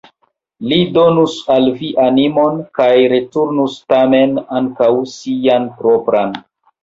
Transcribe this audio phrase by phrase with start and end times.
[0.69, 6.35] Li donus al vi animon kaj retenus tamen ankaŭ sian propran.